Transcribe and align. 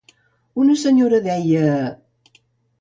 Una 0.63 0.77
senyora 0.85 1.21
deia… 1.29 1.77